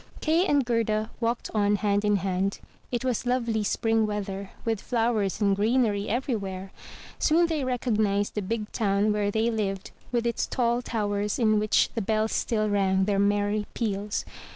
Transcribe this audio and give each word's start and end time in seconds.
Kay 0.19 0.47
and 0.47 0.65
Gerda 0.65 1.11
walked 1.19 1.51
on 1.53 1.75
hand 1.75 2.03
in 2.03 2.15
hand. 2.15 2.59
It 2.91 3.05
was 3.05 3.27
lovely 3.27 3.63
spring 3.63 4.07
weather, 4.07 4.49
with 4.65 4.81
flowers 4.81 5.39
and 5.39 5.55
greenery 5.55 6.09
everywhere. 6.09 6.71
Soon 7.19 7.45
they 7.45 7.63
recognized 7.63 8.33
the 8.33 8.41
big 8.41 8.71
town 8.71 9.13
where 9.13 9.29
they 9.29 9.51
lived 9.51 9.91
with 10.11 10.25
its 10.25 10.47
tall 10.47 10.81
towers 10.81 11.37
in 11.37 11.59
which 11.59 11.89
the 11.93 12.01
bells 12.01 12.31
still 12.31 12.67
rang 12.67 13.05
their 13.05 13.19
merry 13.19 13.67
peals. 13.75 14.25